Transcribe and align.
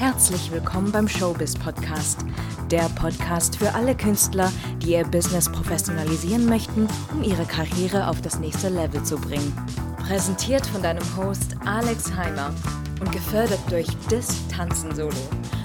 Herzlich 0.00 0.50
willkommen 0.50 0.90
beim 0.92 1.06
Showbiz 1.06 1.54
Podcast, 1.58 2.24
der 2.70 2.88
Podcast 2.98 3.56
für 3.56 3.74
alle 3.74 3.94
Künstler, 3.94 4.50
die 4.78 4.92
ihr 4.92 5.04
Business 5.04 5.52
professionalisieren 5.52 6.46
möchten, 6.46 6.88
um 7.12 7.22
ihre 7.22 7.44
Karriere 7.44 8.08
auf 8.08 8.22
das 8.22 8.38
nächste 8.38 8.70
Level 8.70 9.04
zu 9.04 9.18
bringen. 9.18 9.54
Präsentiert 9.98 10.66
von 10.68 10.82
deinem 10.82 11.04
Host 11.18 11.54
Alex 11.66 12.16
Heimer 12.16 12.54
und 12.98 13.12
gefördert 13.12 13.60
durch 13.68 13.88
Dis 14.10 14.48
Tanzen 14.48 14.94
Solo, 14.94 15.12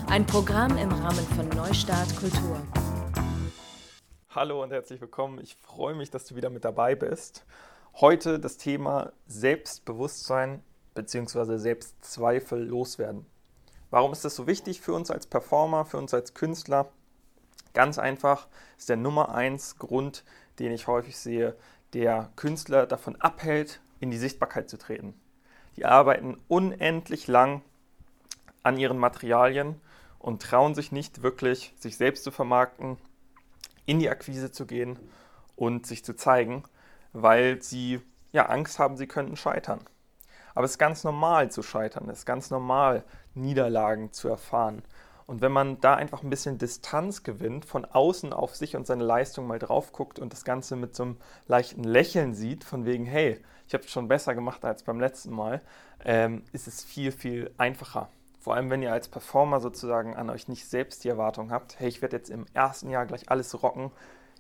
ein 0.08 0.26
Programm 0.26 0.78
im 0.78 0.90
Rahmen 0.90 1.26
von 1.38 1.48
Neustart 1.48 2.14
Kultur. 2.18 2.62
Hallo 4.32 4.62
und 4.62 4.72
herzlich 4.74 5.00
willkommen. 5.00 5.40
Ich 5.40 5.56
freue 5.56 5.96
mich, 5.96 6.12
dass 6.12 6.26
du 6.26 6.36
wieder 6.36 6.50
mit 6.50 6.66
dabei 6.66 6.94
bist. 6.96 7.46
Heute 8.02 8.38
das 8.38 8.58
Thema 8.58 9.14
Selbstbewusstsein 9.28 10.62
bzw. 10.94 11.56
Selbstzweifel 11.56 12.62
loswerden. 12.66 13.26
Warum 13.90 14.12
ist 14.12 14.26
das 14.26 14.36
so 14.36 14.48
wichtig 14.48 14.82
für 14.82 14.94
uns 14.94 15.12
als 15.12 15.28
Performer, 15.28 15.86
für 15.86 15.98
uns 15.98 16.14
als 16.14 16.34
Künstler? 16.34 16.90
Ganz 17.74 18.00
einfach 18.00 18.48
ist 18.78 18.90
der 18.90 18.98
Nummer 18.98 19.36
eins 19.36 19.78
Grund, 19.78 20.24
den 20.60 20.72
ich 20.72 20.88
häufig 20.88 21.18
sehe, 21.18 21.56
der 21.94 22.32
Künstler 22.36 22.86
davon 22.88 23.16
abhält, 23.18 23.82
in 24.00 24.12
die 24.12 24.18
Sichtbarkeit 24.18 24.70
zu 24.70 24.78
treten. 24.78 25.14
Die 25.76 25.86
arbeiten 25.86 26.38
unendlich 26.48 27.28
lang 27.28 27.62
an 28.64 28.78
ihren 28.78 28.98
Materialien 28.98 29.80
und 30.20 30.42
trauen 30.42 30.74
sich 30.74 30.92
nicht 30.92 31.22
wirklich, 31.22 31.74
sich 31.78 31.98
selbst 31.98 32.24
zu 32.24 32.32
vermarkten, 32.32 32.98
in 33.86 34.00
die 34.00 34.10
Akquise 34.10 34.52
zu 34.52 34.66
gehen 34.66 34.98
und 35.56 35.86
sich 35.86 36.04
zu 36.04 36.16
zeigen, 36.16 36.64
weil 37.14 37.62
sie 37.62 38.02
ja 38.32 38.48
Angst 38.48 38.80
haben, 38.80 38.98
sie 38.98 39.08
könnten 39.08 39.38
scheitern. 39.38 39.82
Aber 40.56 40.66
es 40.66 40.72
ist 40.72 40.78
ganz 40.78 41.04
normal 41.04 41.52
zu 41.52 41.62
scheitern, 41.62 42.10
es 42.10 42.20
ist 42.20 42.26
ganz 42.26 42.50
normal, 42.50 43.04
Niederlagen 43.36 44.12
zu 44.12 44.28
erfahren. 44.28 44.84
Und 45.28 45.42
wenn 45.42 45.52
man 45.52 45.80
da 45.82 45.96
einfach 45.96 46.22
ein 46.22 46.30
bisschen 46.30 46.58
Distanz 46.58 47.24
gewinnt, 47.24 47.66
von 47.66 47.86
außen 47.86 48.32
auf 48.32 48.56
sich 48.56 48.76
und 48.76 48.86
seine 48.86 49.04
Leistung 49.04 49.48
mal 49.48 49.60
drauf 49.60 49.92
guckt 49.92 50.20
und 50.20 50.34
das 50.34 50.46
Ganze 50.46 50.76
mit 50.76 50.96
so 50.96 51.04
einem 51.04 51.18
leichten 51.48 51.84
Lächeln 51.84 52.36
sieht, 52.36 52.64
von 52.64 52.86
wegen, 52.86 53.06
hey, 53.06 53.40
ich 53.68 53.74
habe 53.74 53.84
es 53.84 53.90
schon 53.90 54.08
besser 54.08 54.36
gemacht 54.36 54.64
als 54.64 54.84
beim 54.84 55.00
letzten 55.00 55.34
Mal, 55.34 55.62
ähm, 56.04 56.44
ist 56.52 56.68
es 56.68 56.84
viel, 56.84 57.12
viel 57.12 57.52
einfacher. 57.58 58.10
Vor 58.40 58.54
allem, 58.54 58.70
wenn 58.70 58.84
ihr 58.84 58.94
als 58.94 59.08
Performer 59.08 59.60
sozusagen 59.60 60.16
an 60.16 60.30
euch 60.30 60.48
nicht 60.48 60.68
selbst 60.68 61.04
die 61.04 61.10
Erwartung 61.10 61.52
habt, 61.52 61.80
hey, 61.80 61.88
ich 61.88 62.04
werde 62.04 62.18
jetzt 62.18 62.30
im 62.30 62.46
ersten 62.54 62.92
Jahr 62.92 63.08
gleich 63.08 63.30
alles 63.32 63.64
rocken, 63.64 63.92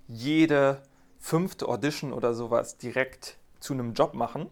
jede 0.07 0.83
fünfte 1.17 1.67
Audition 1.67 2.13
oder 2.13 2.35
sowas 2.35 2.77
direkt 2.77 3.39
zu 3.59 3.73
einem 3.73 3.93
Job 3.93 4.13
machen, 4.13 4.47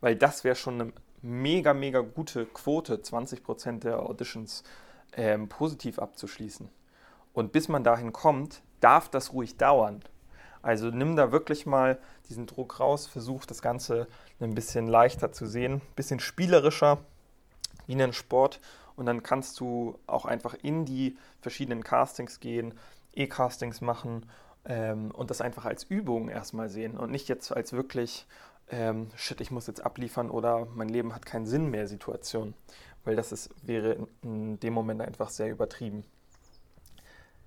weil 0.00 0.16
das 0.16 0.42
wäre 0.42 0.56
schon 0.56 0.80
eine 0.80 0.92
mega, 1.22 1.74
mega 1.74 2.00
gute 2.00 2.46
Quote, 2.46 2.96
20% 2.96 3.80
der 3.80 4.00
Auditions 4.00 4.62
ähm, 5.16 5.48
positiv 5.48 5.98
abzuschließen. 5.98 6.68
Und 7.32 7.52
bis 7.52 7.68
man 7.68 7.84
dahin 7.84 8.12
kommt, 8.12 8.62
darf 8.80 9.08
das 9.08 9.32
ruhig 9.32 9.56
dauern. 9.56 10.02
Also 10.62 10.90
nimm 10.90 11.16
da 11.16 11.32
wirklich 11.32 11.66
mal 11.66 11.98
diesen 12.28 12.46
Druck 12.46 12.80
raus, 12.80 13.06
versuch 13.06 13.46
das 13.46 13.62
Ganze 13.62 14.08
ein 14.40 14.54
bisschen 14.54 14.88
leichter 14.88 15.32
zu 15.32 15.46
sehen, 15.46 15.74
ein 15.74 15.94
bisschen 15.94 16.20
spielerischer 16.20 16.98
wie 17.86 17.94
einen 17.94 18.12
Sport 18.12 18.60
und 18.96 19.06
dann 19.06 19.22
kannst 19.22 19.60
du 19.60 19.98
auch 20.06 20.24
einfach 20.24 20.54
in 20.62 20.84
die 20.84 21.16
verschiedenen 21.40 21.84
Castings 21.84 22.40
gehen, 22.40 22.74
E-Castings 23.14 23.80
machen 23.80 24.26
ähm, 24.68 25.10
und 25.10 25.30
das 25.30 25.40
einfach 25.40 25.64
als 25.64 25.84
Übung 25.84 26.28
erstmal 26.28 26.68
sehen 26.68 26.96
und 26.96 27.10
nicht 27.10 27.28
jetzt 27.28 27.50
als 27.50 27.72
wirklich, 27.72 28.26
ähm, 28.70 29.08
shit, 29.16 29.40
ich 29.40 29.50
muss 29.50 29.66
jetzt 29.66 29.84
abliefern 29.84 30.30
oder 30.30 30.66
mein 30.74 30.88
Leben 30.88 31.14
hat 31.14 31.26
keinen 31.26 31.46
Sinn 31.46 31.70
mehr 31.70 31.88
Situation, 31.88 32.54
weil 33.04 33.16
das 33.16 33.32
ist, 33.32 33.50
wäre 33.62 33.92
in, 33.92 34.08
in 34.22 34.60
dem 34.60 34.74
Moment 34.74 35.00
einfach 35.00 35.30
sehr 35.30 35.50
übertrieben. 35.50 36.04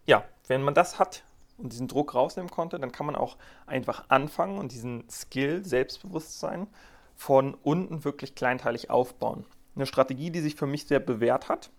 Ja, 0.05 0.25
wenn 0.47 0.63
man 0.63 0.73
das 0.73 0.99
hat, 0.99 1.23
und 1.57 1.71
diesen 1.71 1.87
Druck 1.87 2.15
rausnehmen 2.15 2.49
konnte, 2.49 2.79
dann 2.79 2.91
kann 2.91 3.05
man 3.05 3.15
auch 3.15 3.37
einfach 3.67 4.05
anfangen 4.09 4.57
und 4.57 4.71
diesen 4.71 5.07
Skill, 5.09 5.63
Selbstbewusstsein 5.63 6.65
von 7.15 7.53
unten 7.53 8.03
wirklich 8.03 8.33
kleinteilig 8.33 8.89
aufbauen. 8.89 9.45
Eine 9.75 9.85
Strategie, 9.85 10.31
die 10.31 10.39
sich 10.39 10.55
für 10.55 10.65
mich 10.65 10.87
sehr 10.87 10.99
bewährt 10.99 11.49
hat, 11.49 11.69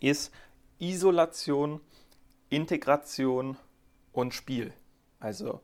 ist 0.00 0.32
Isolation, 0.78 1.80
Integration 2.48 3.58
und 4.12 4.34
Spiel. 4.34 4.72
Also 5.20 5.60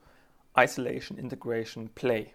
Isolation, 0.57 1.19
Integration, 1.19 1.91
Play. 1.91 2.33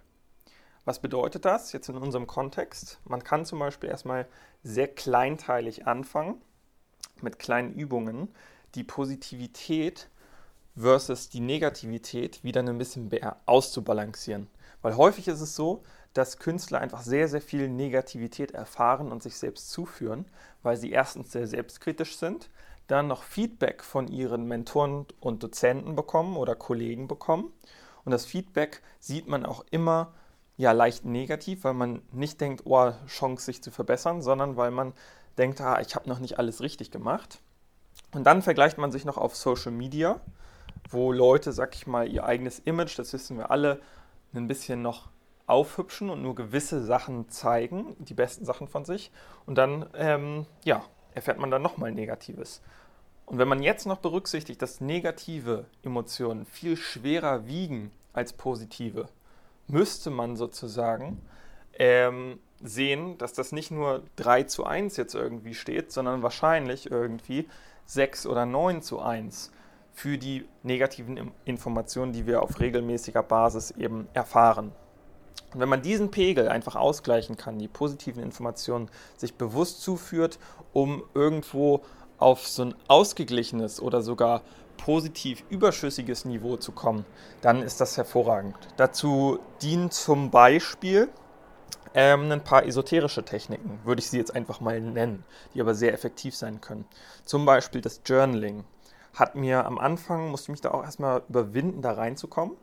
Was 0.85 0.99
bedeutet 0.99 1.45
das 1.45 1.71
jetzt 1.71 1.89
in 1.89 1.97
unserem 1.97 2.27
Kontext? 2.27 2.99
Man 3.05 3.23
kann 3.23 3.45
zum 3.45 3.59
Beispiel 3.59 3.89
erstmal 3.89 4.27
sehr 4.63 4.87
kleinteilig 4.87 5.87
anfangen 5.87 6.41
mit 7.21 7.39
kleinen 7.39 7.73
Übungen, 7.73 8.27
die 8.75 8.83
Positivität 8.83 10.09
versus 10.75 11.29
die 11.29 11.39
Negativität 11.39 12.43
wieder 12.43 12.61
ein 12.61 12.77
bisschen 12.77 13.09
auszubalancieren. 13.45 14.49
Weil 14.81 14.97
häufig 14.97 15.27
ist 15.27 15.41
es 15.41 15.55
so, 15.55 15.83
dass 16.13 16.37
Künstler 16.37 16.79
einfach 16.79 17.01
sehr, 17.01 17.27
sehr 17.27 17.41
viel 17.41 17.69
Negativität 17.69 18.51
erfahren 18.51 19.11
und 19.11 19.23
sich 19.23 19.35
selbst 19.35 19.71
zuführen, 19.71 20.25
weil 20.61 20.77
sie 20.77 20.91
erstens 20.91 21.31
sehr 21.31 21.47
selbstkritisch 21.47 22.17
sind, 22.17 22.49
dann 22.87 23.07
noch 23.07 23.23
Feedback 23.23 23.83
von 23.83 24.07
ihren 24.07 24.45
Mentoren 24.45 25.05
und 25.19 25.43
Dozenten 25.43 25.95
bekommen 25.95 26.37
oder 26.37 26.55
Kollegen 26.55 27.07
bekommen. 27.07 27.51
Und 28.05 28.11
das 28.11 28.25
Feedback 28.25 28.81
sieht 28.99 29.27
man 29.27 29.45
auch 29.45 29.63
immer 29.71 30.13
ja 30.57 30.71
leicht 30.71 31.05
negativ, 31.05 31.63
weil 31.63 31.73
man 31.73 32.01
nicht 32.11 32.39
denkt, 32.41 32.63
oh, 32.65 32.91
Chance 33.07 33.45
sich 33.45 33.63
zu 33.63 33.71
verbessern, 33.71 34.21
sondern 34.21 34.57
weil 34.57 34.71
man 34.71 34.93
denkt, 35.37 35.61
ah, 35.61 35.79
ich 35.79 35.95
habe 35.95 36.09
noch 36.09 36.19
nicht 36.19 36.37
alles 36.37 36.61
richtig 36.61 36.91
gemacht. 36.91 37.39
Und 38.13 38.25
dann 38.25 38.41
vergleicht 38.41 38.77
man 38.77 38.91
sich 38.91 39.05
noch 39.05 39.17
auf 39.17 39.35
Social 39.35 39.71
Media, 39.71 40.19
wo 40.89 41.11
Leute, 41.11 41.51
sag 41.51 41.75
ich 41.75 41.87
mal, 41.87 42.07
ihr 42.07 42.25
eigenes 42.25 42.59
Image, 42.59 42.99
das 42.99 43.13
wissen 43.13 43.37
wir 43.37 43.49
alle, 43.49 43.81
ein 44.35 44.47
bisschen 44.47 44.81
noch 44.81 45.09
aufhübschen 45.45 46.09
und 46.09 46.21
nur 46.21 46.35
gewisse 46.35 46.83
Sachen 46.83 47.29
zeigen, 47.29 47.95
die 47.99 48.13
besten 48.13 48.45
Sachen 48.45 48.67
von 48.67 48.85
sich. 48.85 49.11
Und 49.45 49.57
dann, 49.57 49.87
ähm, 49.95 50.45
ja, 50.63 50.83
erfährt 51.15 51.39
man 51.39 51.51
dann 51.51 51.61
nochmal 51.61 51.91
Negatives. 51.91 52.61
Und 53.25 53.37
wenn 53.37 53.47
man 53.47 53.63
jetzt 53.63 53.85
noch 53.85 53.99
berücksichtigt, 53.99 54.61
dass 54.61 54.81
negative 54.81 55.65
Emotionen 55.81 56.45
viel 56.45 56.75
schwerer 56.75 57.47
wiegen 57.47 57.91
als 58.11 58.33
positive, 58.33 59.07
müsste 59.67 60.09
man 60.09 60.35
sozusagen 60.35 61.21
ähm, 61.79 62.39
sehen, 62.61 63.17
dass 63.17 63.33
das 63.33 63.51
nicht 63.51 63.71
nur 63.71 64.03
3 64.17 64.43
zu 64.43 64.65
1 64.65 64.97
jetzt 64.97 65.15
irgendwie 65.15 65.53
steht, 65.53 65.91
sondern 65.91 66.21
wahrscheinlich 66.21 66.91
irgendwie 66.91 67.47
6 67.85 68.27
oder 68.27 68.45
9 68.45 68.81
zu 68.81 69.01
1 69.01 69.51
für 69.93 70.17
die 70.17 70.45
negativen 70.63 71.31
Informationen, 71.45 72.13
die 72.13 72.25
wir 72.25 72.41
auf 72.41 72.59
regelmäßiger 72.59 73.23
Basis 73.23 73.71
eben 73.71 74.07
erfahren. 74.13 74.71
Und 75.53 75.59
wenn 75.59 75.69
man 75.69 75.81
diesen 75.81 76.11
Pegel 76.11 76.49
einfach 76.49 76.75
ausgleichen 76.75 77.37
kann, 77.37 77.59
die 77.59 77.67
positiven 77.67 78.23
Informationen 78.23 78.89
sich 79.17 79.35
bewusst 79.35 79.81
zuführt, 79.81 80.39
um 80.73 81.03
irgendwo 81.13 81.81
auf 82.17 82.47
so 82.47 82.63
ein 82.63 82.75
ausgeglichenes 82.87 83.81
oder 83.81 84.01
sogar 84.01 84.41
positiv 84.77 85.43
überschüssiges 85.49 86.25
Niveau 86.25 86.57
zu 86.57 86.71
kommen, 86.71 87.05
dann 87.41 87.61
ist 87.61 87.79
das 87.79 87.97
hervorragend. 87.97 88.55
Dazu 88.77 89.39
dienen 89.61 89.91
zum 89.91 90.31
Beispiel 90.31 91.09
ähm, 91.93 92.31
ein 92.31 92.43
paar 92.43 92.65
esoterische 92.65 93.23
Techniken, 93.23 93.79
würde 93.83 93.99
ich 93.99 94.09
sie 94.09 94.17
jetzt 94.17 94.35
einfach 94.35 94.59
mal 94.59 94.81
nennen, 94.81 95.23
die 95.53 95.61
aber 95.61 95.75
sehr 95.75 95.93
effektiv 95.93 96.35
sein 96.35 96.59
können. 96.59 96.85
Zum 97.23 97.45
Beispiel 97.45 97.81
das 97.81 98.01
Journaling. 98.05 98.63
Hat 99.13 99.35
mir 99.35 99.65
am 99.65 99.77
Anfang, 99.77 100.31
musste 100.31 100.45
ich 100.45 100.53
mich 100.53 100.61
da 100.61 100.71
auch 100.71 100.83
erstmal 100.83 101.21
überwinden, 101.29 101.83
da 101.83 101.91
reinzukommen. 101.91 102.57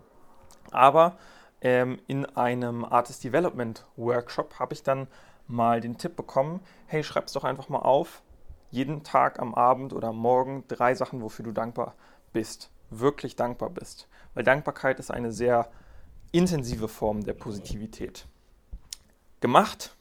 Aber 0.72 1.16
ähm, 1.60 1.98
in 2.06 2.26
einem 2.26 2.84
Artist 2.84 3.25
Development 3.25 3.84
Workshop 3.97 4.59
habe 4.59 4.75
ich 4.75 4.82
dann 4.82 5.06
mal 5.47 5.81
den 5.81 5.98
Tipp 5.98 6.16
bekommen, 6.16 6.60
hey, 6.87 7.03
schreib 7.03 7.26
es 7.26 7.32
doch 7.32 7.44
einfach 7.44 7.69
mal 7.69 7.81
auf, 7.81 8.22
jeden 8.71 9.03
Tag 9.03 9.41
am 9.41 9.55
Abend 9.55 9.93
oder 9.93 10.08
am 10.08 10.17
Morgen 10.17 10.64
drei 10.69 10.94
Sachen, 10.94 11.23
wofür 11.23 11.44
du 11.44 11.52
dankbar 11.52 11.94
bist, 12.32 12.70
wirklich 12.90 13.37
dankbar 13.37 13.70
bist. 13.70 14.08
Weil 14.35 14.44
Dankbarkeit 14.44 15.00
ist 15.00 15.11
eine 15.11 15.32
sehr 15.32 15.70
intensive 16.32 16.88
Form 16.88 17.25
der 17.25 17.35
Positivität. 17.35 18.26
Gemacht 19.40 19.96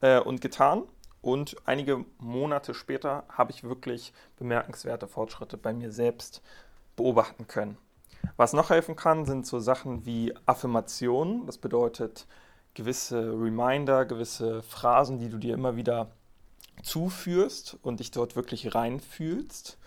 äh, 0.00 0.20
und 0.20 0.40
getan. 0.40 0.84
Und 1.20 1.56
einige 1.66 2.04
Monate 2.18 2.74
später 2.74 3.24
habe 3.28 3.52
ich 3.52 3.62
wirklich 3.62 4.12
bemerkenswerte 4.36 5.06
Fortschritte 5.06 5.56
bei 5.56 5.72
mir 5.72 5.92
selbst 5.92 6.42
beobachten 6.96 7.46
können. 7.46 7.76
Was 8.36 8.52
noch 8.52 8.70
helfen 8.70 8.96
kann, 8.96 9.24
sind 9.24 9.46
so 9.46 9.58
Sachen 9.58 10.06
wie 10.06 10.34
Affirmationen. 10.46 11.46
Das 11.46 11.58
bedeutet 11.58 12.26
gewisse 12.74 13.32
Reminder, 13.32 14.04
gewisse 14.04 14.62
Phrasen, 14.62 15.18
die 15.18 15.28
du 15.28 15.38
dir 15.38 15.54
immer 15.54 15.76
wieder 15.76 16.10
zuführst 16.82 17.76
und 17.82 18.00
dich 18.00 18.10
dort 18.10 18.36
wirklich 18.36 18.74
reinfühlst. 18.74 19.78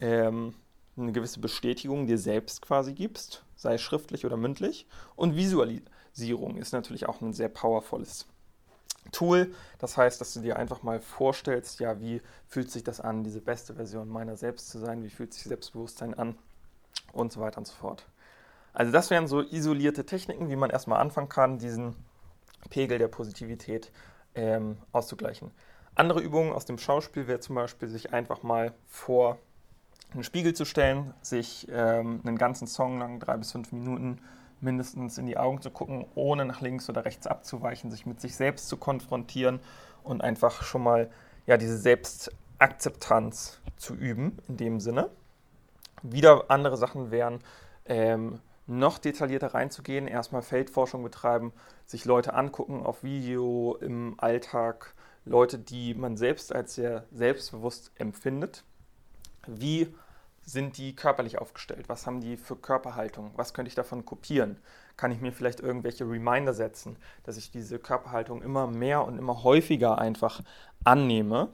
Ähm, 0.00 0.54
eine 0.96 1.12
gewisse 1.12 1.40
Bestätigung 1.40 2.06
dir 2.06 2.18
selbst 2.18 2.62
quasi 2.62 2.92
gibst, 2.92 3.44
sei 3.54 3.78
schriftlich 3.78 4.24
oder 4.24 4.36
mündlich. 4.36 4.86
Und 5.14 5.36
Visualisierung 5.36 6.56
ist 6.56 6.72
natürlich 6.72 7.08
auch 7.08 7.20
ein 7.20 7.32
sehr 7.32 7.48
powervolles 7.48 8.26
Tool. 9.12 9.54
Das 9.78 9.96
heißt, 9.96 10.20
dass 10.20 10.34
du 10.34 10.40
dir 10.40 10.56
einfach 10.56 10.82
mal 10.82 11.00
vorstellst, 11.00 11.80
ja, 11.80 12.00
wie 12.00 12.20
fühlt 12.48 12.70
sich 12.70 12.82
das 12.82 13.00
an, 13.00 13.24
diese 13.24 13.40
beste 13.40 13.74
Version 13.74 14.08
meiner 14.08 14.36
selbst 14.36 14.70
zu 14.70 14.78
sein, 14.78 15.02
wie 15.04 15.10
fühlt 15.10 15.32
sich 15.32 15.44
Selbstbewusstsein 15.44 16.14
an 16.14 16.36
und 17.16 17.32
so 17.32 17.40
weiter 17.40 17.58
und 17.58 17.66
so 17.66 17.74
fort. 17.74 18.06
Also 18.72 18.92
das 18.92 19.10
wären 19.10 19.26
so 19.26 19.40
isolierte 19.40 20.04
Techniken, 20.04 20.50
wie 20.50 20.56
man 20.56 20.70
erstmal 20.70 21.00
anfangen 21.00 21.28
kann, 21.28 21.58
diesen 21.58 21.96
Pegel 22.68 22.98
der 22.98 23.08
Positivität 23.08 23.90
ähm, 24.34 24.76
auszugleichen. 24.92 25.50
Andere 25.94 26.20
Übungen 26.20 26.52
aus 26.52 26.66
dem 26.66 26.76
Schauspiel 26.76 27.26
wäre 27.26 27.40
zum 27.40 27.54
Beispiel, 27.54 27.88
sich 27.88 28.12
einfach 28.12 28.42
mal 28.42 28.74
vor 28.86 29.38
einen 30.12 30.24
Spiegel 30.24 30.54
zu 30.54 30.64
stellen, 30.64 31.14
sich 31.22 31.66
ähm, 31.70 32.20
einen 32.24 32.36
ganzen 32.36 32.66
Song 32.66 32.98
lang, 32.98 33.18
drei 33.18 33.36
bis 33.38 33.52
fünf 33.52 33.72
Minuten, 33.72 34.20
mindestens 34.60 35.18
in 35.18 35.26
die 35.26 35.36
Augen 35.36 35.60
zu 35.60 35.70
gucken, 35.70 36.06
ohne 36.14 36.44
nach 36.44 36.60
links 36.60 36.88
oder 36.88 37.04
rechts 37.04 37.26
abzuweichen, 37.26 37.90
sich 37.90 38.06
mit 38.06 38.20
sich 38.20 38.36
selbst 38.36 38.68
zu 38.68 38.76
konfrontieren 38.76 39.60
und 40.02 40.22
einfach 40.22 40.62
schon 40.62 40.82
mal 40.82 41.10
ja, 41.46 41.56
diese 41.56 41.78
Selbstakzeptanz 41.78 43.60
zu 43.76 43.94
üben 43.94 44.38
in 44.48 44.56
dem 44.56 44.80
Sinne. 44.80 45.10
Wieder 46.02 46.50
andere 46.50 46.76
Sachen 46.76 47.10
wären, 47.10 47.40
ähm, 47.86 48.40
noch 48.66 48.98
detaillierter 48.98 49.54
reinzugehen, 49.54 50.08
erstmal 50.08 50.42
Feldforschung 50.42 51.02
betreiben, 51.02 51.52
sich 51.86 52.04
Leute 52.04 52.34
angucken 52.34 52.84
auf 52.84 53.02
Video 53.02 53.76
im 53.80 54.14
Alltag, 54.18 54.94
Leute, 55.24 55.58
die 55.58 55.94
man 55.94 56.16
selbst 56.16 56.54
als 56.54 56.74
sehr 56.74 57.04
selbstbewusst 57.10 57.92
empfindet. 57.96 58.64
Wie 59.46 59.94
sind 60.42 60.78
die 60.78 60.94
körperlich 60.94 61.38
aufgestellt? 61.38 61.88
Was 61.88 62.06
haben 62.06 62.20
die 62.20 62.36
für 62.36 62.54
Körperhaltung? 62.56 63.32
Was 63.34 63.52
könnte 63.52 63.68
ich 63.68 63.74
davon 63.74 64.04
kopieren? 64.04 64.58
Kann 64.96 65.10
ich 65.10 65.20
mir 65.20 65.32
vielleicht 65.32 65.60
irgendwelche 65.60 66.08
Reminder 66.08 66.54
setzen, 66.54 66.96
dass 67.24 67.36
ich 67.36 67.50
diese 67.50 67.80
Körperhaltung 67.80 68.42
immer 68.42 68.68
mehr 68.68 69.04
und 69.04 69.18
immer 69.18 69.42
häufiger 69.42 69.98
einfach 69.98 70.42
annehme 70.84 71.48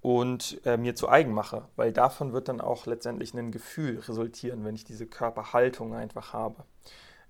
und 0.00 0.60
äh, 0.64 0.76
mir 0.76 0.94
zu 0.94 1.08
eigen 1.08 1.32
mache? 1.32 1.68
Weil 1.76 1.92
davon 1.92 2.32
wird 2.32 2.48
dann 2.48 2.60
auch 2.60 2.86
letztendlich 2.86 3.34
ein 3.34 3.52
Gefühl 3.52 3.98
resultieren, 3.98 4.64
wenn 4.64 4.74
ich 4.74 4.84
diese 4.84 5.06
Körperhaltung 5.06 5.94
einfach 5.94 6.32
habe. 6.32 6.64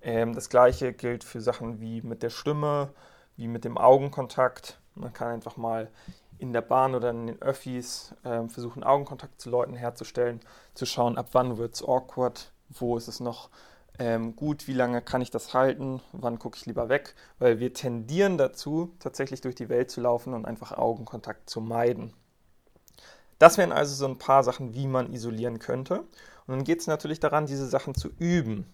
Ähm, 0.01 0.33
das 0.33 0.49
gleiche 0.49 0.93
gilt 0.93 1.23
für 1.23 1.41
Sachen 1.41 1.79
wie 1.79 2.01
mit 2.01 2.23
der 2.23 2.29
Stimme, 2.29 2.89
wie 3.35 3.47
mit 3.47 3.65
dem 3.65 3.77
Augenkontakt. 3.77 4.79
Man 4.95 5.13
kann 5.13 5.29
einfach 5.29 5.57
mal 5.57 5.89
in 6.37 6.53
der 6.53 6.61
Bahn 6.61 6.95
oder 6.95 7.11
in 7.11 7.27
den 7.27 7.41
Öffis 7.41 8.15
äh, 8.23 8.47
versuchen, 8.47 8.83
Augenkontakt 8.83 9.39
zu 9.39 9.49
Leuten 9.49 9.75
herzustellen, 9.75 10.39
zu 10.73 10.85
schauen, 10.85 11.17
ab 11.17 11.29
wann 11.33 11.57
wird 11.57 11.75
es 11.75 11.83
awkward, 11.83 12.51
wo 12.69 12.97
ist 12.97 13.07
es 13.07 13.19
noch 13.19 13.49
ähm, 13.99 14.35
gut, 14.35 14.67
wie 14.67 14.73
lange 14.73 15.01
kann 15.03 15.21
ich 15.21 15.29
das 15.29 15.53
halten, 15.53 16.01
wann 16.11 16.39
gucke 16.39 16.57
ich 16.57 16.65
lieber 16.65 16.89
weg, 16.89 17.13
weil 17.37 17.59
wir 17.59 17.73
tendieren 17.73 18.39
dazu, 18.39 18.95
tatsächlich 18.97 19.41
durch 19.41 19.53
die 19.53 19.69
Welt 19.69 19.91
zu 19.91 20.01
laufen 20.01 20.33
und 20.33 20.45
einfach 20.45 20.71
Augenkontakt 20.71 21.47
zu 21.49 21.61
meiden. 21.61 22.13
Das 23.41 23.57
wären 23.57 23.71
also 23.71 23.95
so 23.95 24.05
ein 24.05 24.19
paar 24.19 24.43
Sachen, 24.43 24.75
wie 24.75 24.85
man 24.85 25.11
isolieren 25.11 25.57
könnte. 25.57 26.01
Und 26.45 26.55
dann 26.55 26.63
geht 26.63 26.81
es 26.81 26.85
natürlich 26.85 27.19
daran, 27.19 27.47
diese 27.47 27.67
Sachen 27.67 27.95
zu 27.95 28.09
üben. 28.19 28.71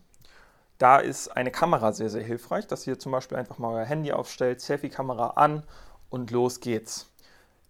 Da 0.77 0.97
ist 0.97 1.29
eine 1.29 1.51
Kamera 1.51 1.93
sehr, 1.93 2.09
sehr 2.09 2.21
hilfreich, 2.23 2.67
dass 2.67 2.85
ihr 2.85 2.99
zum 2.99 3.13
Beispiel 3.13 3.37
einfach 3.37 3.59
mal 3.59 3.73
euer 3.73 3.85
Handy 3.85 4.11
aufstellt, 4.11 4.59
Selfie-Kamera 4.59 5.31
an 5.37 5.63
und 6.09 6.31
los 6.31 6.59
geht's 6.59 7.07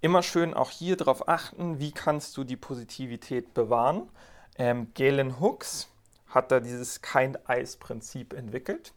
immer 0.01 0.23
schön 0.23 0.55
auch 0.55 0.71
hier 0.71 0.97
darauf 0.97 1.27
achten, 1.27 1.79
wie 1.79 1.91
kannst 1.91 2.35
du 2.37 2.43
die 2.43 2.55
Positivität 2.55 3.53
bewahren. 3.53 4.09
Ähm, 4.57 4.91
Galen 4.95 5.39
Hooks 5.39 5.89
hat 6.29 6.51
da 6.51 6.59
dieses 6.59 7.01
Kind-Eyes-Prinzip 7.01 8.33
entwickelt. 8.33 8.93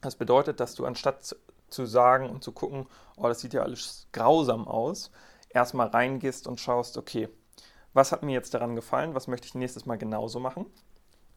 Das 0.00 0.16
bedeutet, 0.16 0.60
dass 0.60 0.74
du 0.74 0.86
anstatt 0.86 1.36
zu 1.68 1.86
sagen 1.86 2.30
und 2.30 2.42
zu 2.42 2.52
gucken, 2.52 2.86
oh, 3.16 3.28
das 3.28 3.40
sieht 3.40 3.54
ja 3.54 3.62
alles 3.62 4.08
grausam 4.12 4.66
aus, 4.66 5.10
erstmal 5.56 5.88
reingehst 5.88 6.46
und 6.46 6.60
schaust, 6.60 6.98
okay, 6.98 7.28
was 7.94 8.12
hat 8.12 8.22
mir 8.22 8.32
jetzt 8.32 8.52
daran 8.52 8.76
gefallen, 8.76 9.14
was 9.14 9.26
möchte 9.26 9.46
ich 9.46 9.54
nächstes 9.54 9.86
Mal 9.86 9.96
genauso 9.96 10.38
machen. 10.38 10.66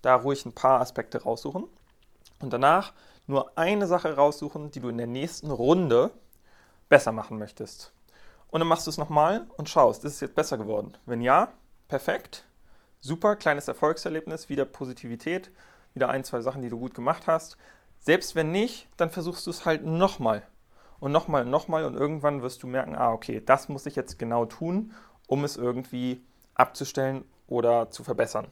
Da 0.01 0.15
ruhig 0.15 0.45
ein 0.45 0.53
paar 0.53 0.81
Aspekte 0.81 1.23
raussuchen 1.23 1.65
und 2.41 2.53
danach 2.53 2.93
nur 3.27 3.57
eine 3.57 3.87
Sache 3.87 4.15
raussuchen, 4.15 4.71
die 4.71 4.81
du 4.81 4.89
in 4.89 4.97
der 4.97 5.07
nächsten 5.07 5.51
Runde 5.51 6.11
besser 6.89 7.13
machen 7.13 7.37
möchtest. 7.37 7.93
Und 8.49 8.59
dann 8.59 8.67
machst 8.67 8.87
du 8.87 8.91
es 8.91 8.97
nochmal 8.97 9.47
und 9.55 9.69
schaust, 9.69 10.03
ist 10.03 10.15
es 10.15 10.19
jetzt 10.19 10.35
besser 10.35 10.57
geworden? 10.57 10.97
Wenn 11.05 11.21
ja, 11.21 11.53
perfekt, 11.87 12.45
super, 12.99 13.37
kleines 13.37 13.67
Erfolgserlebnis, 13.67 14.49
wieder 14.49 14.65
Positivität, 14.65 15.51
wieder 15.93 16.09
ein, 16.09 16.25
zwei 16.25 16.41
Sachen, 16.41 16.61
die 16.61 16.69
du 16.69 16.79
gut 16.79 16.93
gemacht 16.93 17.27
hast. 17.27 17.57
Selbst 17.99 18.35
wenn 18.35 18.51
nicht, 18.51 18.89
dann 18.97 19.11
versuchst 19.11 19.45
du 19.47 19.51
es 19.51 19.65
halt 19.65 19.85
nochmal 19.85 20.43
und 20.99 21.11
nochmal 21.11 21.43
und 21.43 21.49
nochmal 21.49 21.85
und 21.85 21.95
irgendwann 21.95 22.41
wirst 22.41 22.63
du 22.63 22.67
merken, 22.67 22.95
ah, 22.95 23.11
okay, 23.11 23.41
das 23.45 23.69
muss 23.69 23.85
ich 23.85 23.95
jetzt 23.95 24.19
genau 24.19 24.45
tun, 24.45 24.93
um 25.27 25.43
es 25.43 25.57
irgendwie 25.57 26.21
abzustellen 26.53 27.23
oder 27.47 27.89
zu 27.89 28.03
verbessern. 28.03 28.47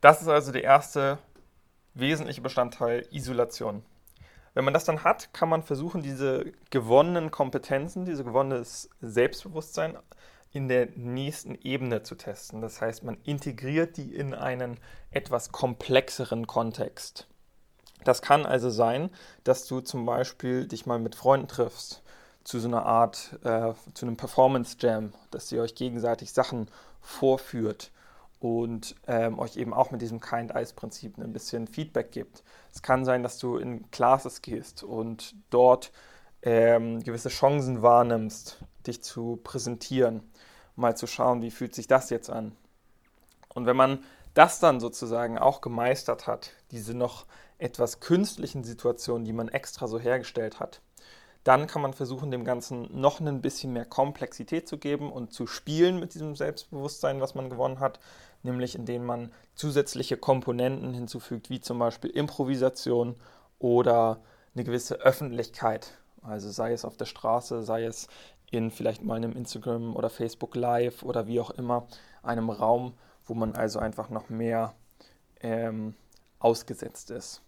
Das 0.00 0.22
ist 0.22 0.28
also 0.28 0.52
der 0.52 0.64
erste 0.64 1.18
wesentliche 1.94 2.40
Bestandteil 2.40 3.06
Isolation. 3.10 3.82
Wenn 4.54 4.64
man 4.64 4.74
das 4.74 4.84
dann 4.84 5.04
hat, 5.04 5.32
kann 5.32 5.48
man 5.48 5.62
versuchen, 5.62 6.02
diese 6.02 6.52
gewonnenen 6.70 7.30
Kompetenzen, 7.30 8.04
diese 8.04 8.24
gewonnenes 8.24 8.90
Selbstbewusstsein 9.00 9.96
in 10.52 10.68
der 10.68 10.88
nächsten 10.96 11.54
Ebene 11.54 12.02
zu 12.02 12.16
testen. 12.16 12.60
Das 12.60 12.80
heißt, 12.80 13.04
man 13.04 13.18
integriert 13.22 13.96
die 13.96 14.14
in 14.14 14.34
einen 14.34 14.80
etwas 15.10 15.52
komplexeren 15.52 16.46
Kontext. 16.48 17.28
Das 18.04 18.22
kann 18.22 18.46
also 18.46 18.70
sein, 18.70 19.10
dass 19.44 19.66
du 19.66 19.80
zum 19.80 20.06
Beispiel 20.06 20.66
dich 20.66 20.86
mal 20.86 20.98
mit 20.98 21.14
Freunden 21.14 21.48
triffst, 21.48 22.02
zu 22.44 22.58
so 22.58 22.68
einer 22.68 22.86
Art, 22.86 23.38
äh, 23.44 23.74
zu 23.94 24.06
einem 24.06 24.16
Performance 24.16 24.76
Jam, 24.80 25.12
dass 25.30 25.52
ihr 25.52 25.62
euch 25.62 25.74
gegenseitig 25.74 26.32
Sachen 26.32 26.68
vorführt 27.00 27.92
und 28.40 28.94
ähm, 29.06 29.38
euch 29.38 29.56
eben 29.56 29.74
auch 29.74 29.90
mit 29.90 30.00
diesem 30.00 30.20
Kind-Eyes-Prinzip 30.20 31.18
ein 31.18 31.32
bisschen 31.32 31.68
Feedback 31.68 32.10
gibt. 32.10 32.42
Es 32.72 32.80
kann 32.82 33.04
sein, 33.04 33.22
dass 33.22 33.38
du 33.38 33.58
in 33.58 33.90
Classes 33.90 34.40
gehst 34.40 34.82
und 34.82 35.34
dort 35.50 35.92
ähm, 36.42 37.02
gewisse 37.04 37.28
Chancen 37.28 37.82
wahrnimmst, 37.82 38.58
dich 38.86 39.02
zu 39.02 39.38
präsentieren, 39.44 40.22
mal 40.74 40.96
zu 40.96 41.06
schauen, 41.06 41.42
wie 41.42 41.50
fühlt 41.50 41.74
sich 41.74 41.86
das 41.86 42.08
jetzt 42.08 42.30
an. 42.30 42.56
Und 43.54 43.66
wenn 43.66 43.76
man 43.76 44.02
das 44.32 44.60
dann 44.60 44.80
sozusagen 44.80 45.38
auch 45.38 45.60
gemeistert 45.60 46.26
hat, 46.26 46.52
diese 46.70 46.94
noch 46.94 47.26
etwas 47.60 48.00
künstlichen 48.00 48.64
Situationen, 48.64 49.24
die 49.24 49.32
man 49.32 49.48
extra 49.48 49.86
so 49.86 49.98
hergestellt 49.98 50.60
hat, 50.60 50.80
dann 51.44 51.66
kann 51.66 51.82
man 51.82 51.94
versuchen, 51.94 52.30
dem 52.30 52.44
Ganzen 52.44 52.88
noch 53.00 53.20
ein 53.20 53.40
bisschen 53.40 53.72
mehr 53.72 53.86
Komplexität 53.86 54.68
zu 54.68 54.78
geben 54.78 55.10
und 55.10 55.32
zu 55.32 55.46
spielen 55.46 55.98
mit 55.98 56.14
diesem 56.14 56.36
Selbstbewusstsein, 56.36 57.20
was 57.20 57.34
man 57.34 57.48
gewonnen 57.48 57.80
hat, 57.80 57.98
nämlich 58.42 58.74
indem 58.74 59.04
man 59.04 59.32
zusätzliche 59.54 60.16
Komponenten 60.16 60.92
hinzufügt, 60.92 61.48
wie 61.48 61.60
zum 61.60 61.78
Beispiel 61.78 62.10
Improvisation 62.10 63.16
oder 63.58 64.20
eine 64.54 64.64
gewisse 64.64 64.96
Öffentlichkeit. 64.96 65.98
Also 66.22 66.50
sei 66.50 66.72
es 66.72 66.84
auf 66.84 66.96
der 66.96 67.06
Straße, 67.06 67.62
sei 67.62 67.84
es 67.84 68.08
in 68.50 68.70
vielleicht 68.70 69.02
mal 69.02 69.14
einem 69.14 69.32
Instagram 69.32 69.96
oder 69.96 70.10
Facebook 70.10 70.56
Live 70.56 71.02
oder 71.02 71.26
wie 71.26 71.40
auch 71.40 71.50
immer, 71.50 71.86
einem 72.22 72.50
Raum, 72.50 72.94
wo 73.24 73.34
man 73.34 73.54
also 73.54 73.78
einfach 73.78 74.10
noch 74.10 74.28
mehr 74.28 74.74
ähm, 75.40 75.94
ausgesetzt 76.38 77.10
ist. 77.10 77.42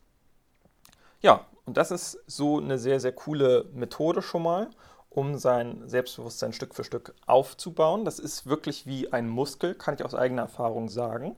Ja, 1.22 1.46
und 1.66 1.76
das 1.76 1.92
ist 1.92 2.18
so 2.26 2.58
eine 2.58 2.78
sehr, 2.78 2.98
sehr 2.98 3.12
coole 3.12 3.66
Methode 3.72 4.22
schon 4.22 4.42
mal, 4.42 4.68
um 5.08 5.38
sein 5.38 5.88
Selbstbewusstsein 5.88 6.52
Stück 6.52 6.74
für 6.74 6.82
Stück 6.84 7.14
aufzubauen. 7.26 8.04
Das 8.04 8.18
ist 8.18 8.46
wirklich 8.46 8.86
wie 8.86 9.12
ein 9.12 9.28
Muskel, 9.28 9.74
kann 9.74 9.94
ich 9.94 10.04
aus 10.04 10.14
eigener 10.16 10.42
Erfahrung 10.42 10.88
sagen. 10.88 11.36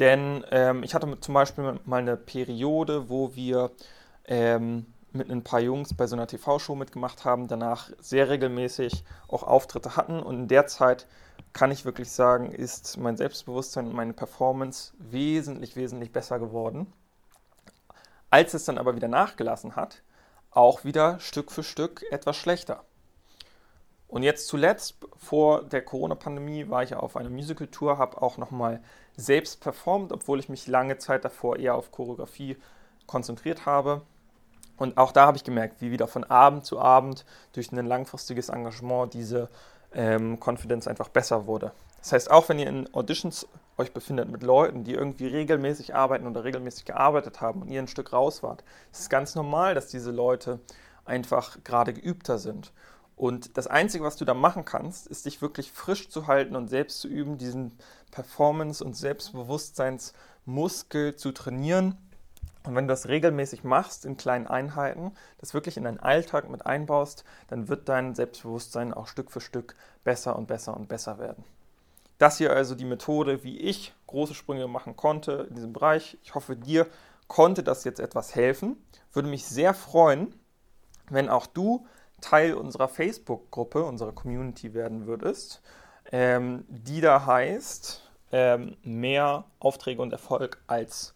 Denn 0.00 0.44
ähm, 0.50 0.82
ich 0.82 0.94
hatte 0.94 1.20
zum 1.20 1.34
Beispiel 1.34 1.78
mal 1.84 2.00
eine 2.00 2.16
Periode, 2.16 3.08
wo 3.08 3.34
wir 3.36 3.70
ähm, 4.26 4.86
mit 5.12 5.30
ein 5.30 5.44
paar 5.44 5.60
Jungs 5.60 5.94
bei 5.94 6.06
so 6.08 6.16
einer 6.16 6.26
TV-Show 6.26 6.74
mitgemacht 6.74 7.24
haben, 7.24 7.46
danach 7.46 7.90
sehr 8.00 8.28
regelmäßig 8.28 9.04
auch 9.28 9.44
Auftritte 9.44 9.96
hatten. 9.96 10.20
Und 10.20 10.40
in 10.40 10.48
der 10.48 10.66
Zeit 10.66 11.06
kann 11.52 11.70
ich 11.70 11.84
wirklich 11.84 12.10
sagen, 12.10 12.50
ist 12.50 12.98
mein 12.98 13.16
Selbstbewusstsein 13.16 13.86
und 13.86 13.94
meine 13.94 14.12
Performance 14.12 14.92
wesentlich, 14.98 15.76
wesentlich 15.76 16.12
besser 16.12 16.38
geworden. 16.40 16.92
Als 18.36 18.52
es 18.52 18.66
dann 18.66 18.76
aber 18.76 18.94
wieder 18.94 19.08
nachgelassen 19.08 19.76
hat, 19.76 20.02
auch 20.50 20.84
wieder 20.84 21.18
Stück 21.20 21.50
für 21.50 21.62
Stück 21.62 22.04
etwas 22.10 22.36
schlechter. 22.36 22.84
Und 24.08 24.24
jetzt 24.24 24.48
zuletzt, 24.48 24.98
vor 25.16 25.64
der 25.64 25.80
Corona-Pandemie, 25.80 26.68
war 26.68 26.82
ich 26.82 26.94
auf 26.94 27.16
einer 27.16 27.30
Musical-Tour, 27.30 27.96
habe 27.96 28.20
auch 28.20 28.36
nochmal 28.36 28.82
selbst 29.16 29.62
performt, 29.62 30.12
obwohl 30.12 30.38
ich 30.38 30.50
mich 30.50 30.66
lange 30.66 30.98
Zeit 30.98 31.24
davor 31.24 31.56
eher 31.56 31.76
auf 31.76 31.90
Choreografie 31.92 32.58
konzentriert 33.06 33.64
habe. 33.64 34.02
Und 34.76 34.98
auch 34.98 35.12
da 35.12 35.24
habe 35.24 35.38
ich 35.38 35.44
gemerkt, 35.44 35.80
wie 35.80 35.90
wieder 35.90 36.06
von 36.06 36.24
Abend 36.24 36.66
zu 36.66 36.78
Abend 36.78 37.24
durch 37.54 37.72
ein 37.72 37.86
langfristiges 37.86 38.50
Engagement 38.50 39.14
diese 39.14 39.48
ähm, 39.94 40.38
Confidence 40.44 40.88
einfach 40.88 41.08
besser 41.08 41.46
wurde. 41.46 41.72
Das 42.00 42.12
heißt, 42.12 42.30
auch 42.30 42.50
wenn 42.50 42.58
ihr 42.58 42.68
in 42.68 42.94
Auditions 42.94 43.46
euch 43.78 43.92
befindet 43.92 44.30
mit 44.30 44.42
Leuten, 44.42 44.84
die 44.84 44.94
irgendwie 44.94 45.26
regelmäßig 45.26 45.94
arbeiten 45.94 46.26
oder 46.26 46.44
regelmäßig 46.44 46.84
gearbeitet 46.84 47.40
haben 47.40 47.62
und 47.62 47.68
ihr 47.68 47.80
ein 47.80 47.88
Stück 47.88 48.12
raus 48.12 48.42
wart, 48.42 48.64
ist 48.92 49.00
es 49.00 49.08
ganz 49.08 49.34
normal, 49.34 49.74
dass 49.74 49.88
diese 49.88 50.10
Leute 50.10 50.60
einfach 51.04 51.58
gerade 51.62 51.92
geübter 51.92 52.38
sind. 52.38 52.72
Und 53.16 53.56
das 53.56 53.66
Einzige, 53.66 54.04
was 54.04 54.16
du 54.16 54.26
da 54.26 54.34
machen 54.34 54.66
kannst, 54.66 55.06
ist 55.06 55.24
dich 55.24 55.40
wirklich 55.40 55.72
frisch 55.72 56.10
zu 56.10 56.26
halten 56.26 56.54
und 56.54 56.68
selbst 56.68 57.00
zu 57.00 57.08
üben, 57.08 57.38
diesen 57.38 57.72
Performance- 58.10 58.84
und 58.84 58.94
Selbstbewusstseinsmuskel 58.94 61.16
zu 61.16 61.32
trainieren. 61.32 61.96
Und 62.64 62.74
wenn 62.74 62.86
du 62.86 62.92
das 62.92 63.08
regelmäßig 63.08 63.64
machst 63.64 64.04
in 64.04 64.18
kleinen 64.18 64.46
Einheiten, 64.46 65.12
das 65.38 65.54
wirklich 65.54 65.78
in 65.78 65.84
deinen 65.84 66.00
Alltag 66.00 66.50
mit 66.50 66.66
einbaust, 66.66 67.24
dann 67.48 67.68
wird 67.68 67.88
dein 67.88 68.14
Selbstbewusstsein 68.14 68.92
auch 68.92 69.06
Stück 69.06 69.30
für 69.30 69.40
Stück 69.40 69.76
besser 70.04 70.36
und 70.36 70.46
besser 70.46 70.76
und 70.76 70.88
besser 70.88 71.18
werden. 71.18 71.42
Das 72.18 72.38
hier 72.38 72.52
also 72.52 72.74
die 72.74 72.84
Methode, 72.84 73.44
wie 73.44 73.58
ich 73.58 73.92
große 74.06 74.34
Sprünge 74.34 74.68
machen 74.68 74.96
konnte 74.96 75.46
in 75.48 75.54
diesem 75.54 75.72
Bereich. 75.72 76.16
Ich 76.22 76.34
hoffe, 76.34 76.56
dir 76.56 76.86
konnte 77.28 77.62
das 77.62 77.84
jetzt 77.84 78.00
etwas 78.00 78.34
helfen. 78.34 78.76
Würde 79.12 79.28
mich 79.28 79.44
sehr 79.44 79.74
freuen, 79.74 80.34
wenn 81.10 81.28
auch 81.28 81.46
du 81.46 81.86
Teil 82.20 82.54
unserer 82.54 82.88
Facebook-Gruppe, 82.88 83.84
unserer 83.84 84.12
Community 84.12 84.74
werden 84.74 85.06
würdest, 85.06 85.62
ähm, 86.12 86.64
die 86.68 87.00
da 87.00 87.26
heißt 87.26 88.02
ähm, 88.32 88.76
mehr 88.82 89.44
Aufträge 89.58 90.02
und 90.02 90.12
Erfolg 90.12 90.62
als 90.66 91.14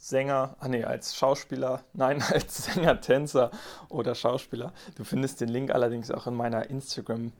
Sänger, 0.00 0.56
ah 0.58 0.68
nee, 0.68 0.84
als 0.84 1.14
Schauspieler, 1.14 1.84
nein, 1.92 2.22
als 2.22 2.64
Sänger, 2.64 3.00
Tänzer 3.00 3.50
oder 3.88 4.14
Schauspieler. 4.14 4.72
Du 4.96 5.04
findest 5.04 5.40
den 5.40 5.48
Link 5.48 5.70
allerdings 5.70 6.10
auch 6.10 6.26
in 6.26 6.34
meiner 6.34 6.70
Instagram 6.70 7.32